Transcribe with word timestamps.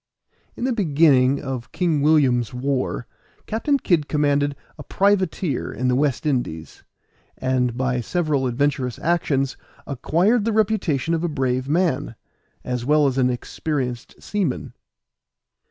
In 0.55 0.63
the 0.63 0.73
beginning 0.73 1.39
of 1.39 1.71
King 1.71 2.01
William's 2.01 2.55
war, 2.55 3.05
Captain 3.45 3.77
Kid 3.77 4.07
commanded 4.09 4.55
a 4.79 4.83
privateer 4.83 5.71
in 5.71 5.89
the 5.89 5.95
West 5.95 6.25
Indies, 6.25 6.83
and 7.37 7.77
by 7.77 8.01
several 8.01 8.47
adventurous 8.47 8.97
actions 8.97 9.57
acquired 9.85 10.43
the 10.43 10.53
reputation 10.53 11.13
of 11.13 11.23
a 11.23 11.29
brave 11.29 11.69
man, 11.69 12.15
as 12.63 12.83
well 12.83 13.05
as 13.05 13.19
an 13.19 13.29
experienced 13.29 14.19
seaman. 14.19 14.73